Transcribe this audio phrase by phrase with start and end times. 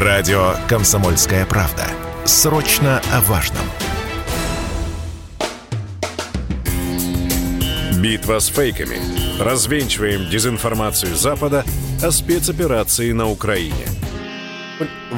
[0.00, 1.88] Радио «Комсомольская правда».
[2.24, 3.64] Срочно о важном.
[8.00, 9.00] Битва с фейками.
[9.42, 11.64] Развенчиваем дезинформацию Запада
[12.00, 13.88] о спецоперации на Украине.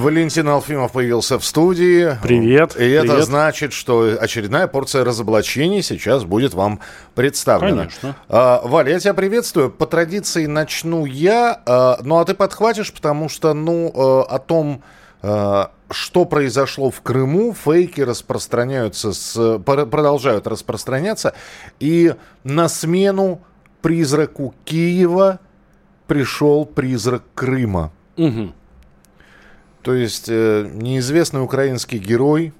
[0.00, 2.16] Валентин Алфимов появился в студии.
[2.22, 2.74] Привет.
[2.76, 3.24] И это привет.
[3.24, 6.80] значит, что очередная порция разоблачений сейчас будет вам
[7.14, 7.82] представлена.
[7.82, 8.16] Конечно.
[8.28, 9.70] А, Валя, я тебя приветствую.
[9.70, 14.82] По традиции начну я, а, ну а ты подхватишь, потому что, ну, а, о том,
[15.22, 21.34] а, что произошло в Крыму, фейки распространяются, с, пр- продолжают распространяться,
[21.78, 22.14] и
[22.44, 23.42] на смену
[23.82, 25.40] призраку Киева
[26.06, 27.92] пришел призрак Крыма.
[28.16, 28.54] Мгм.
[29.82, 32.52] То есть э, неизвестный украинский герой,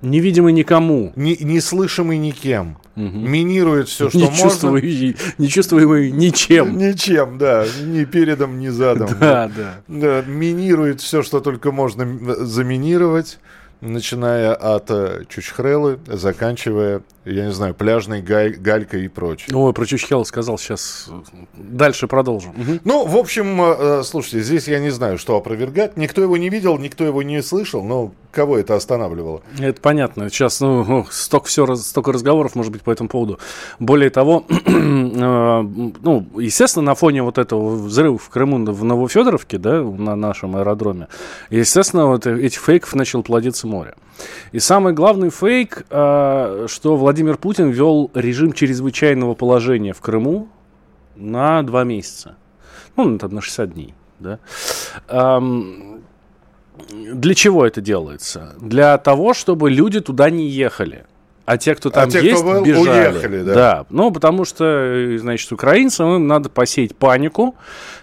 [0.00, 1.12] Невидимый никому.
[1.16, 4.42] не, неслышимый никем, минирует все, что не, можно.
[4.42, 6.78] чувствующий, не чувствуемый ничем.
[6.78, 9.08] Ничем, да, ни передом, ни задом.
[9.20, 9.80] Да, да.
[9.88, 12.06] Да, минирует все, что только можно
[12.44, 13.38] заминировать,
[13.80, 19.56] начиная от э, Чучхрелы, заканчивая, я не знаю, пляжной гай- галькой и прочее.
[19.56, 21.08] Ой, про Чучхела сказал, сейчас
[21.54, 22.52] дальше продолжим.
[22.56, 22.80] Мгм.
[22.84, 25.96] Ну, в общем, э, э, слушайте, здесь я не знаю, что опровергать.
[25.96, 29.42] Никто его не видел, никто его не слышал, но кого это останавливало?
[29.58, 30.28] Это понятно.
[30.28, 33.38] Сейчас, ну, столько, все, столько разговоров, может быть, по этому поводу.
[33.78, 39.82] Более того, э, ну, естественно, на фоне вот этого взрыва в Крыму в Новофедоровке, да,
[39.82, 41.08] на нашем аэродроме,
[41.50, 43.94] естественно, вот этих фейков начало плодиться море.
[44.52, 50.48] И самый главный фейк, э, что Владимир Путин ввел режим чрезвычайного положения в Крыму
[51.16, 52.36] на два месяца.
[52.96, 54.38] Ну, там на 60 дней, да.
[55.08, 56.00] Ам,
[56.90, 58.54] для чего это делается?
[58.60, 61.04] Для того, чтобы люди туда не ехали.
[61.48, 63.10] А те, кто там те, кто есть, был, бежали.
[63.10, 63.86] уехали, да.
[63.88, 67.54] Ну, потому что, э, значит, украинцам им надо посеять панику,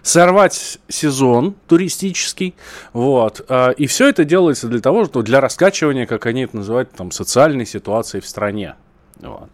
[0.02, 2.56] сорвать сезон туристический,
[2.92, 3.46] вот.
[3.48, 7.12] а, И все это делается для того, что для раскачивания, как они это называют, там,
[7.12, 8.74] социальной ситуации в стране.
[9.20, 9.52] Вот.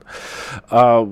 [0.70, 1.06] А,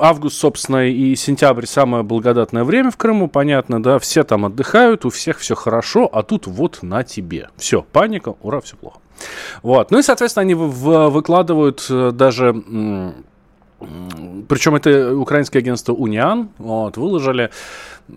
[0.00, 5.10] август, собственно, и сентябрь самое благодатное время в Крыму, понятно, да, все там отдыхают, у
[5.10, 7.50] всех все хорошо, а тут вот на тебе.
[7.58, 9.00] Все, паника, ура, все плохо.
[9.62, 9.90] Вот.
[9.90, 12.62] Ну и, соответственно, они выкладывают э, даже...
[14.48, 17.50] Причем это украинское агентство Униан, вот, выложили,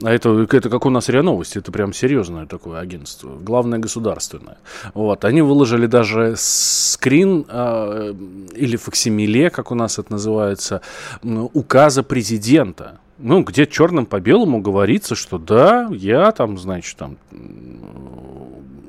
[0.03, 4.57] а это, это как у нас РИА Новости, это прям серьезное такое агентство, главное государственное.
[4.93, 8.13] Вот, они выложили даже скрин э,
[8.55, 10.81] или факсимиле, как у нас это называется,
[11.23, 12.99] указа президента.
[13.17, 17.17] Ну, где черным по белому говорится, что да, я там, значит, там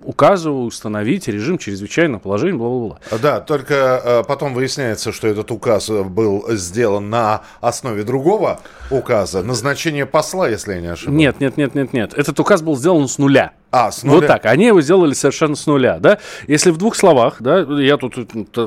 [0.05, 2.99] указываю установить режим чрезвычайного положения, бла-бла-бла.
[3.21, 9.43] Да, только э, потом выясняется, что этот указ э, был сделан на основе другого указа,
[9.43, 11.19] назначение посла, если я не ошибаюсь.
[11.19, 12.15] Нет, нет, нет, нет, нет.
[12.15, 13.53] Этот указ был сделан с нуля.
[13.73, 14.27] А, с Вот нуля.
[14.27, 14.47] так.
[14.47, 16.19] Они его сделали совершенно с нуля, да.
[16.49, 18.67] Если в двух словах, да, я тут э,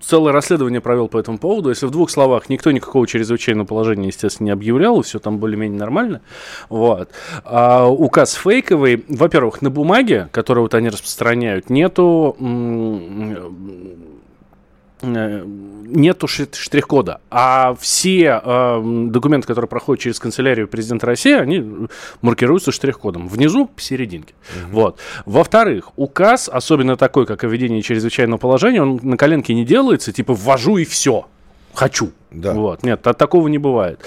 [0.00, 1.68] целое расследование провел по этому поводу.
[1.70, 6.22] Если в двух словах никто никакого чрезвычайного положения, естественно, не объявлял, все там более-менее нормально.
[6.68, 7.10] Вот.
[7.44, 12.36] А указ фейковый, во-первых, на бумаге, которую вот они распространяют, нету
[15.02, 17.20] нету ши- штрих-кода.
[17.30, 21.88] А все э, документы, которые проходят через канцелярию президента России, они
[22.22, 23.28] маркируются штрих-кодом.
[23.28, 24.34] Внизу, посерединке.
[24.70, 24.98] Вот.
[25.26, 30.34] Во-вторых, указ, особенно такой, как о введении чрезвычайного положения, он на коленке не делается, типа
[30.34, 31.26] ввожу и все.
[31.74, 32.10] Хочу.
[32.36, 32.52] Да.
[32.52, 32.82] Вот.
[32.82, 34.00] Нет, от такого не бывает.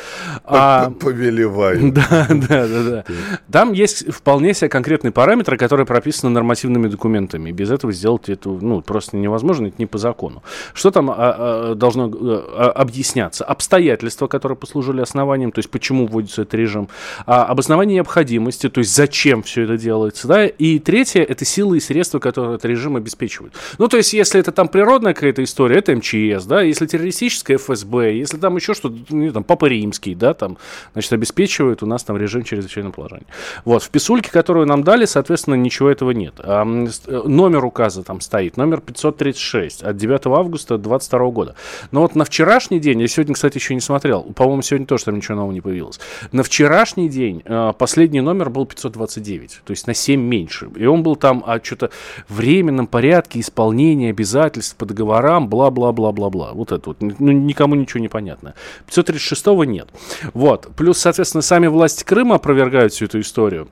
[0.45, 1.91] А- Повелеваю.
[1.93, 3.05] да, да, да, да.
[3.51, 7.51] Там есть вполне себе конкретные параметры, которые прописаны нормативными документами.
[7.51, 10.43] Без этого сделать это ну, просто невозможно, это не по закону.
[10.73, 13.43] Что там а, а, должно э, а, объясняться?
[13.43, 16.87] Обстоятельства, которые послужили основанием, то есть почему вводится этот режим,
[17.25, 21.79] а, обоснование необходимости, то есть зачем все это делается, да, и третье– это силы и
[21.79, 23.53] средства, которые этот режим обеспечивают.
[23.77, 28.18] Ну, то есть если это там природная какая-то история, это МЧС, да, если террористическая ФСБ,
[28.19, 30.57] если там еще что-то, ну, там, Папа Римский, да, там,
[30.93, 33.25] значит, обеспечивает у нас там режим чрезвычайного положения.
[33.65, 36.35] Вот, в писульке, которую нам дали, соответственно, ничего этого нет.
[36.39, 41.55] А, э, номер указа там стоит, номер 536 от 9 августа 2022 года.
[41.91, 45.15] Но вот на вчерашний день, я сегодня, кстати, еще не смотрел, по-моему, сегодня тоже там
[45.15, 45.99] ничего нового не появилось.
[46.31, 50.69] На вчерашний день э, последний номер был 529, то есть на 7 меньше.
[50.75, 51.89] И он был там о что-то
[52.27, 56.51] временном порядке исполнения обязательств по договорам, бла-бла-бла-бла-бла.
[56.53, 56.97] Вот это вот.
[57.01, 58.55] Ну, никому ничего не понятно.
[58.87, 59.89] 536 нет.
[60.33, 60.69] Вот.
[60.75, 63.67] Плюс, соответственно, сами власти Крыма опровергают всю эту историю.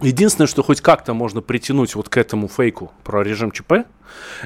[0.00, 3.86] Единственное, что хоть как-то можно притянуть вот к этому фейку про режим ЧП,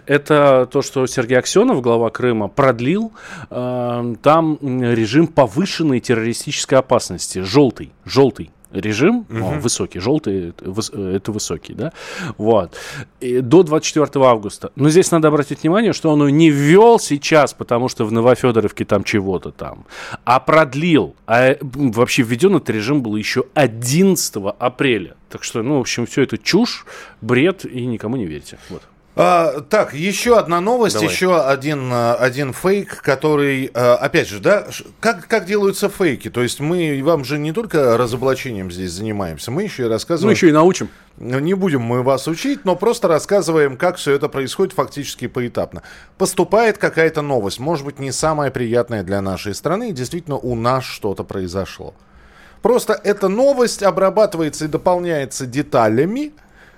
[0.05, 3.13] это то, что Сергей Аксенов, глава Крыма, продлил
[3.51, 8.51] э, там режим повышенной террористической опасности, желтый, желтый.
[8.73, 9.61] Режим, угу.
[9.61, 11.93] высокий, желтый это высокий, да,
[12.39, 12.77] вот,
[13.21, 14.73] и до 24 августа.
[14.77, 19.05] Но здесь надо обратить внимание, что он не ввел сейчас, потому что в Новофедоровке там
[19.05, 19.87] чего-то там,
[20.25, 21.15] а продлил.
[21.27, 25.17] А вообще введен этот режим был еще 11 апреля.
[25.29, 26.87] Так что, ну, в общем, все это чушь,
[27.21, 28.59] бред, и никому не верьте.
[28.71, 28.83] Вот.
[29.19, 31.09] А, так, еще одна новость, Давай.
[31.09, 34.67] еще один, а, один фейк, который, а, опять же, да,
[35.01, 36.29] как, как делаются фейки?
[36.29, 40.29] То есть мы вам же не только разоблачением здесь занимаемся, мы еще и рассказываем...
[40.29, 40.91] Ну, еще и научим.
[41.17, 45.83] Не будем мы вас учить, но просто рассказываем, как все это происходит фактически поэтапно.
[46.19, 50.85] Поступает какая-то новость, может быть, не самая приятная для нашей страны, и действительно у нас
[50.85, 51.95] что-то произошло.
[52.61, 56.35] Просто эта новость обрабатывается и дополняется деталями,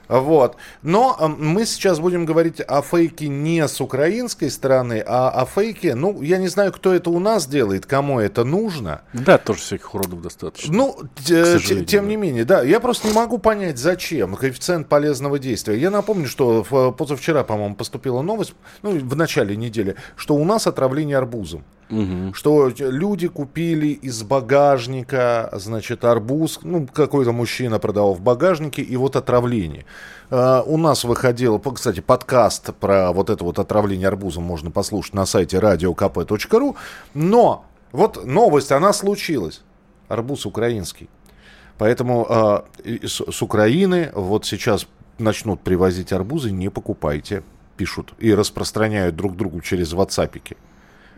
[0.09, 0.57] вот.
[0.83, 5.95] Но э, мы сейчас будем говорить о фейке не с украинской стороны, а о фейке,
[5.95, 9.03] ну, я не знаю, кто это у нас делает, кому это нужно.
[9.13, 10.75] Да, тоже всяких уродов достаточно.
[10.75, 12.09] Ну, тем да.
[12.09, 12.63] не менее, да.
[12.63, 15.79] Я просто не могу понять, зачем коэффициент полезного действия.
[15.79, 16.65] Я напомню, что
[16.97, 21.65] позавчера, по-моему, поступила новость, ну, в начале недели, что у нас отравление арбузом.
[21.91, 22.35] Угу.
[22.35, 29.17] Что люди купили из багажника, значит, арбуз, ну, какой-то мужчина продавал в багажнике, и вот
[29.17, 29.85] отравление.
[30.31, 35.25] Uh, у нас выходил, кстати, подкаст про вот это вот отравление арбузом можно послушать на
[35.25, 36.77] сайте radiokp.ru,
[37.15, 39.63] но вот новость, она случилась.
[40.09, 41.09] Арбуз украинский.
[41.79, 44.87] Поэтому uh, с, с Украины вот сейчас
[45.19, 47.43] начнут привозить арбузы, не покупайте,
[47.79, 50.59] пишут и распространяют друг другу через ватсапики.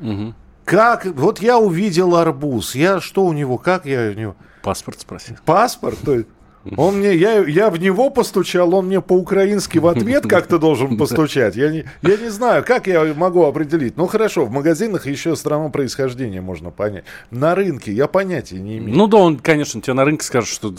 [0.00, 0.34] Угу.
[0.64, 1.06] Как?
[1.06, 2.74] Вот я увидел арбуз.
[2.74, 3.58] Я что у него?
[3.58, 4.36] Как я у него?
[4.62, 5.36] Паспорт спросил.
[5.44, 5.98] Паспорт?
[6.04, 6.28] То есть
[6.76, 11.56] он мне, я, я в него постучал, он мне по-украински в ответ как-то должен постучать.
[11.56, 13.96] Я не, я не знаю, как я могу определить.
[13.96, 17.04] Ну хорошо, в магазинах еще страну происхождения можно понять.
[17.30, 18.96] На рынке я понятия не имею.
[18.96, 20.72] Ну да, он, конечно, тебе на рынке скажет, что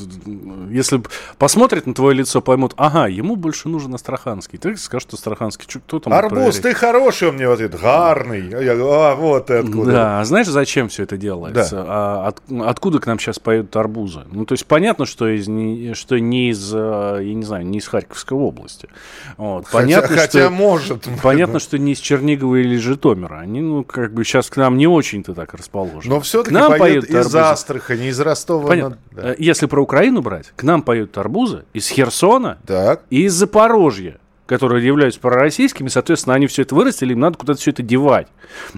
[0.70, 1.02] если
[1.38, 4.60] посмотрит на твое лицо, поймут, ага, ему больше нужен астраханский.
[4.60, 5.66] Ты скажешь, что астраханский.
[5.68, 6.62] Что, кто там Арбуз, проверить?
[6.62, 8.50] ты хороший, он мне в ответ, гарный.
[8.50, 9.92] Я говорю, а вот откуда.
[9.92, 11.76] Да, а знаешь, зачем все это делается?
[11.76, 11.86] Да.
[11.88, 14.22] А, от, откуда к нам сейчас поедут арбузы?
[14.32, 15.48] Ну то есть понятно, что из
[15.94, 18.90] что не из, э, я не знаю, не из Харьковской области.
[19.38, 19.68] Вот.
[19.72, 21.08] Понятно, хотя, что, хотя может.
[21.22, 23.40] Понятно, что не из Чернигова или Житомира.
[23.40, 26.14] Они, ну, как бы сейчас к нам не очень-то так расположены.
[26.14, 27.40] Но все-таки нам поедут из арбузы.
[27.40, 28.68] Астрахани, из Ростова.
[28.68, 28.98] Понятно.
[29.12, 29.32] Да.
[29.32, 33.04] Э, если про Украину брать, к нам поедут арбузы из Херсона так.
[33.10, 37.72] и из Запорожья которые являются пророссийскими, соответственно, они все это вырастили, им надо куда-то все
[37.72, 38.28] это девать.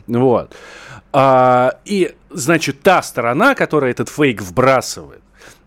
[0.06, 0.54] Вот.
[1.12, 5.23] А, и, значит, та сторона, которая этот фейк вбрасывает,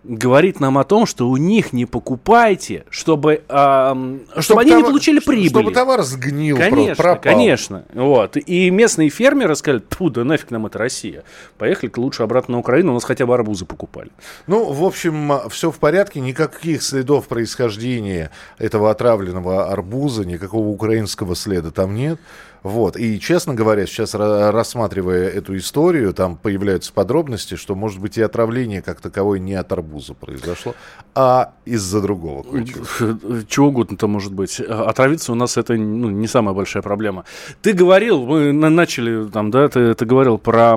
[0.09, 4.85] говорит нам о том, что у них не покупайте, чтобы, э, чтобы, чтобы они товар,
[4.85, 5.49] не получили прибыли.
[5.49, 7.23] Чтобы товар сгнил, конечно, пропал.
[7.23, 8.37] Конечно, вот.
[8.37, 11.25] И местные фермеры сказали, фу, да нафиг нам это Россия.
[11.59, 14.11] Поехали лучше обратно на Украину, у нас хотя бы арбузы покупали.
[14.47, 21.71] Ну, в общем, все в порядке, никаких следов происхождения этого отравленного арбуза, никакого украинского следа
[21.71, 22.21] там нет.
[22.67, 22.97] Вот.
[22.97, 28.83] И, честно говоря, сейчас рассматривая эту историю, там появляются подробности, что, может быть, и отравление
[28.83, 30.75] как таковое не от арбуза произошло,
[31.15, 33.45] а из-за другого кое-чего.
[33.49, 34.59] Чего угодно-то может быть.
[34.59, 37.25] Отравиться у нас это ну, не самая большая проблема.
[37.63, 40.77] Ты говорил, мы начали там, да, ты, ты говорил про,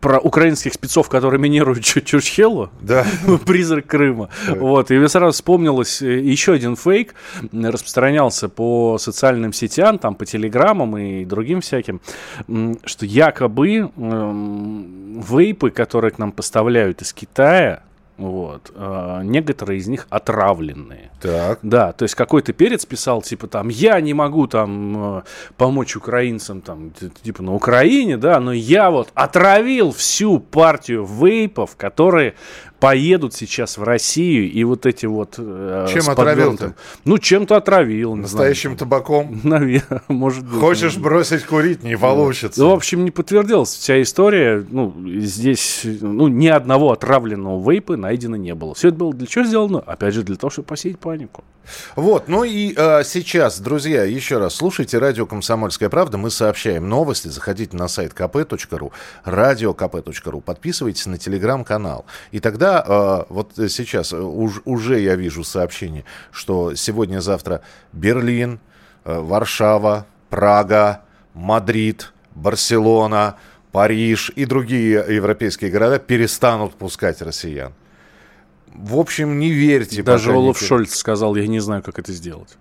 [0.00, 2.70] про украинских спецов, которые минируют Чурчхеллу.
[2.80, 3.06] Да.
[3.46, 4.30] Призрак Крыма.
[4.48, 4.54] Да.
[4.54, 4.90] Вот.
[4.90, 7.14] И мне сразу вспомнилось э, еще один фейк,
[7.52, 12.00] распространялся по социальным сетям, там, по телевизору, телеграммам и другим всяким,
[12.84, 17.82] что якобы вейпы, которые к нам поставляют из Китая,
[18.20, 18.70] вот.
[18.74, 21.10] А, некоторые из них отравленные.
[21.22, 21.60] Так.
[21.62, 25.22] Да, то есть какой-то перец писал, типа там, я не могу там э,
[25.56, 26.92] помочь украинцам, там,
[27.22, 32.34] типа на Украине, да, но я вот отравил всю партию вейпов, которые
[32.80, 35.34] поедут сейчас в Россию, и вот эти вот...
[35.38, 36.74] Э, Чем отравил-то?
[37.04, 38.16] Ну, чем-то отравил.
[38.16, 38.78] Настоящим знаю.
[38.78, 39.40] табаком?
[39.44, 40.60] Наверное, может быть.
[40.60, 42.60] Хочешь бросить курить, не получится.
[42.60, 44.64] Ну, в общем, не подтвердилась вся история.
[44.68, 48.74] Ну, здесь ну, ни одного отравленного вейпа найдено не было.
[48.74, 49.80] Все это было для чего сделано?
[49.80, 51.44] Опять же, для того, чтобы посеять панику.
[51.96, 56.18] Вот, ну и э, сейчас, друзья, еще раз, слушайте радио «Комсомольская правда».
[56.18, 57.28] Мы сообщаем новости.
[57.28, 58.92] Заходите на сайт kp.ru,
[59.24, 60.40] radiokp.ru.
[60.40, 62.06] Подписывайтесь на телеграм-канал.
[62.32, 67.62] И тогда, э, вот сейчас, уж, уже я вижу сообщение, что сегодня-завтра
[67.92, 68.60] Берлин,
[69.04, 71.02] э, Варшава, Прага,
[71.34, 73.36] Мадрид, Барселона,
[73.72, 77.72] Париж и другие европейские города перестанут пускать россиян.
[78.74, 80.02] В общем, не верьте.
[80.02, 80.58] Даже Олаф.
[80.58, 82.56] Шольц сказал, я не знаю, как это сделать.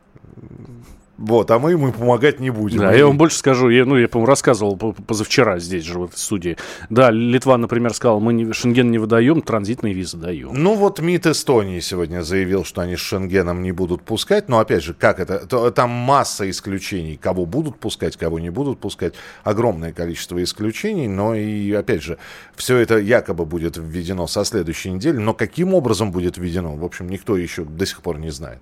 [1.20, 2.80] Вот, а мы ему помогать не будем.
[2.80, 6.00] Да, И- я вам больше скажу, я, ну, я, по-моему, рассказывал по- позавчера здесь же,
[6.00, 6.56] в этой студии.
[6.90, 10.52] Да, Литва, например, сказала, мы не, Шенген не выдаем, транзитные визы даем.
[10.54, 14.48] Ну вот МИД Эстонии сегодня заявил, что они с Шенгеном не будут пускать.
[14.48, 15.46] Но опять же, как это?
[15.46, 17.18] То- Там масса исключений.
[17.18, 19.14] Кого будут пускать, кого не будут пускать.
[19.44, 21.10] Огромное количество исключений.
[21.10, 22.18] Но и опять же,
[22.56, 25.18] все это якобы будет введено со следующей недели.
[25.18, 28.60] Но каким образом будет введено, в общем, никто еще до сих пор не знает.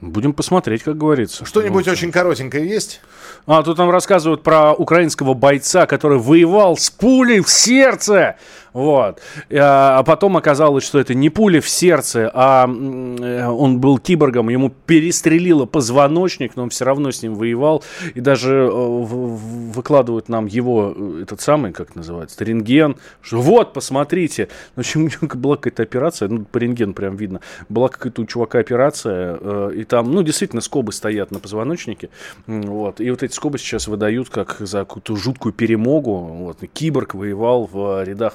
[0.00, 1.46] Будем посмотреть, как говорится.
[1.46, 3.00] Что-нибудь очень коротенькое есть?
[3.46, 8.36] А, тут нам рассказывают про украинского бойца, который воевал с пулей в сердце.
[8.76, 9.22] Вот.
[9.50, 14.68] А потом оказалось, что это не пуля в сердце, а э, он был киборгом, ему
[14.68, 17.82] перестрелило позвоночник, но он все равно с ним воевал.
[18.12, 24.48] И даже э, выкладывают нам его, э, этот самый, как называется, рентген, что вот, посмотрите.
[24.74, 28.26] В общем, у него была какая-то операция, ну, по рентгену прям видно, была какая-то у
[28.26, 32.10] чувака операция, и там, ну, действительно, скобы стоят на позвоночнике,
[32.46, 37.68] вот, и вот эти скобы сейчас выдают как за какую-то жуткую перемогу, вот, киборг воевал
[37.70, 38.34] в э, рядах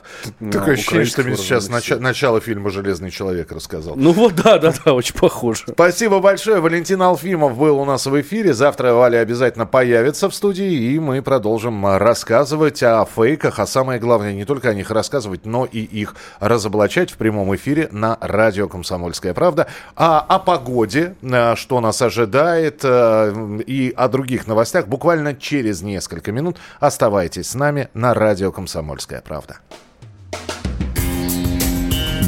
[0.51, 1.99] Такое ощущение, что мне сейчас сил.
[1.99, 3.95] начало фильма «Железный человек» рассказал.
[3.95, 5.65] Ну вот, да, да, да, очень похоже.
[5.69, 6.59] Спасибо большое.
[6.59, 8.53] Валентин Алфимов был у нас в эфире.
[8.53, 13.99] Завтра Валя обязательно появится в студии, и мы продолжим а, рассказывать о фейках, а самое
[13.99, 18.67] главное, не только о них рассказывать, но и их разоблачать в прямом эфире на радио
[18.67, 19.67] «Комсомольская правда».
[19.95, 23.33] А о погоде, а, что нас ожидает, а,
[23.67, 26.57] и о других новостях буквально через несколько минут.
[26.79, 29.57] Оставайтесь с нами на радио «Комсомольская правда».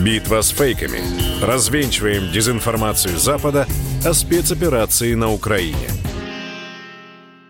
[0.04, 1.00] Битва с фейками.
[1.42, 3.66] Развенчиваем дезинформацию Запада
[4.06, 5.88] о спецоперации на Украине.